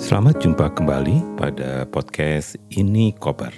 [0.00, 3.52] Selamat jumpa kembali pada podcast Ini Kobar.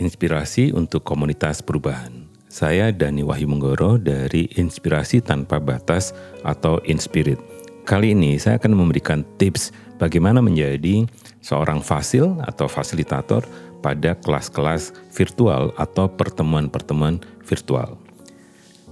[0.00, 2.24] Inspirasi untuk komunitas perubahan.
[2.48, 7.36] Saya Dani Wahyu Menggoro dari Inspirasi Tanpa Batas atau Inspirit.
[7.84, 11.04] Kali ini saya akan memberikan tips bagaimana menjadi
[11.44, 13.44] seorang fasil atau fasilitator
[13.84, 18.00] pada kelas-kelas virtual atau pertemuan-pertemuan virtual.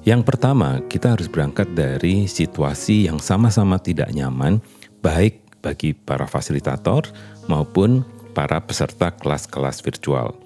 [0.04, 4.60] Yang pertama, kita harus berangkat dari situasi yang sama-sama tidak nyaman,
[5.00, 7.08] baik bagi para fasilitator
[7.50, 10.36] maupun para peserta kelas-kelas virtual.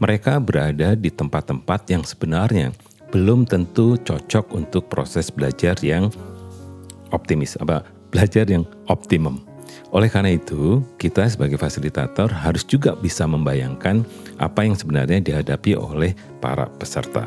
[0.00, 2.72] Mereka berada di tempat-tempat yang sebenarnya
[3.10, 6.08] belum tentu cocok untuk proses belajar yang
[7.10, 7.82] optimis, apa
[8.14, 9.42] belajar yang optimum.
[9.90, 14.06] Oleh karena itu, kita sebagai fasilitator harus juga bisa membayangkan
[14.38, 17.26] apa yang sebenarnya dihadapi oleh para peserta.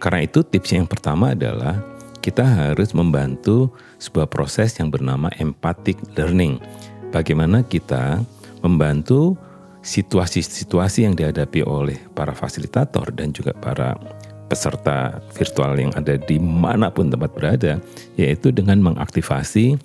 [0.00, 1.76] Karena itu, tips yang pertama adalah
[2.20, 6.58] kita harus membantu sebuah proses yang bernama empathic learning.
[7.14, 8.20] Bagaimana kita
[8.60, 9.38] membantu
[9.80, 13.96] situasi-situasi yang dihadapi oleh para fasilitator dan juga para
[14.48, 17.80] peserta virtual yang ada di mana pun tempat berada,
[18.16, 19.76] yaitu dengan mengaktifasi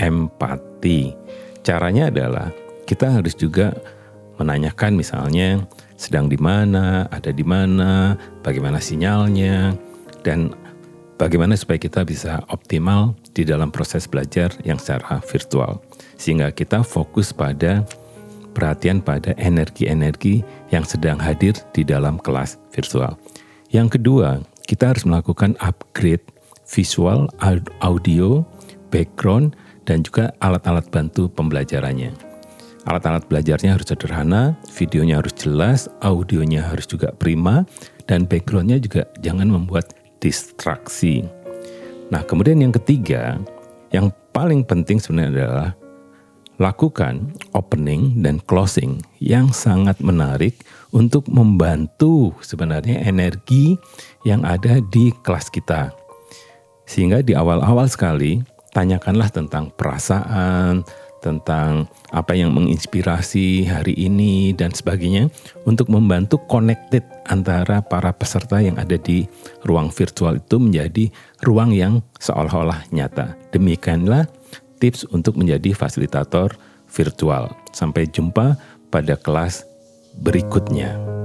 [0.00, 1.12] empati.
[1.60, 2.48] Caranya adalah
[2.88, 3.76] kita harus juga
[4.40, 5.68] menanyakan misalnya
[6.00, 9.76] sedang di mana, ada di mana, bagaimana sinyalnya,
[10.24, 10.56] dan
[11.20, 15.84] bagaimana supaya kita bisa optimal di dalam proses belajar yang secara virtual.
[16.16, 17.84] Sehingga kita fokus pada
[18.56, 20.40] perhatian pada energi-energi
[20.72, 23.20] yang sedang hadir di dalam kelas virtual.
[23.68, 26.24] Yang kedua, kita harus melakukan upgrade
[26.64, 27.28] visual,
[27.84, 28.42] audio,
[28.88, 29.54] background,
[29.84, 32.14] dan juga alat-alat bantu pembelajarannya.
[32.88, 37.68] Alat-alat belajarnya harus sederhana, videonya harus jelas, audionya harus juga prima,
[38.08, 41.26] dan backgroundnya juga jangan membuat distraksi.
[42.12, 43.40] Nah, kemudian yang ketiga,
[43.90, 45.70] yang paling penting sebenarnya adalah
[46.60, 50.60] lakukan opening dan closing yang sangat menarik
[50.92, 53.80] untuk membantu sebenarnya energi
[54.28, 55.88] yang ada di kelas kita.
[56.84, 58.44] Sehingga di awal-awal sekali
[58.76, 60.84] tanyakanlah tentang perasaan,
[61.20, 65.28] tentang apa yang menginspirasi hari ini dan sebagainya
[65.68, 69.28] untuk membantu connected antara para peserta yang ada di
[69.68, 71.12] ruang virtual itu menjadi
[71.44, 73.36] ruang yang seolah-olah nyata.
[73.52, 74.26] Demikianlah
[74.80, 76.56] tips untuk menjadi fasilitator
[76.88, 77.52] virtual.
[77.70, 78.58] Sampai jumpa
[78.90, 79.62] pada kelas
[80.18, 81.19] berikutnya.